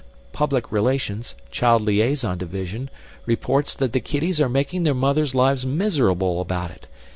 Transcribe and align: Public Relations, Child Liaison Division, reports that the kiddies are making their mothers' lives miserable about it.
Public 0.33 0.71
Relations, 0.71 1.35
Child 1.51 1.83
Liaison 1.83 2.35
Division, 2.35 2.89
reports 3.27 3.75
that 3.75 3.93
the 3.93 3.99
kiddies 3.99 4.41
are 4.41 4.49
making 4.49 4.81
their 4.81 4.95
mothers' 4.95 5.35
lives 5.35 5.63
miserable 5.63 6.41
about 6.41 6.71
it. 6.71 6.87